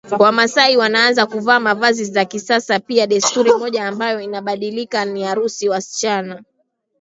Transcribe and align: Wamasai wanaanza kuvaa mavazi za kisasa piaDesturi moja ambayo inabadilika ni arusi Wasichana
Wamasai 0.19 0.77
wanaanza 0.77 1.25
kuvaa 1.25 1.59
mavazi 1.59 2.05
za 2.05 2.25
kisasa 2.25 2.79
piaDesturi 2.79 3.51
moja 3.53 3.87
ambayo 3.87 4.21
inabadilika 4.21 5.05
ni 5.05 5.23
arusi 5.23 5.69
Wasichana 5.69 6.43